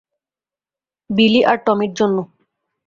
বিলি 1.09 1.41
আর 1.45 1.57
টমির 1.65 1.91
জন্য। 1.99 2.17